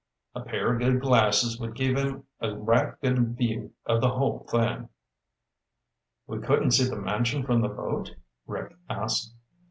[0.33, 4.39] A pair of good glasses would give him a right good view of the whole
[4.49, 4.89] thing."
[6.25, 8.15] "We couldn't see the mansion from the boat?"
[8.47, 9.31] Rick asked.